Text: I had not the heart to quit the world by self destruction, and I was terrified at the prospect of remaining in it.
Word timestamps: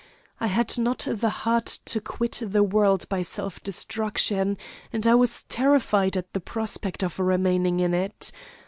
I 0.39 0.47
had 0.47 0.79
not 0.79 1.05
the 1.07 1.29
heart 1.29 1.67
to 1.85 2.01
quit 2.01 2.41
the 2.43 2.63
world 2.63 3.07
by 3.07 3.21
self 3.21 3.61
destruction, 3.61 4.57
and 4.91 5.05
I 5.05 5.13
was 5.13 5.43
terrified 5.43 6.17
at 6.17 6.33
the 6.33 6.41
prospect 6.41 7.03
of 7.03 7.19
remaining 7.19 7.79
in 7.79 7.93
it. 7.93 8.31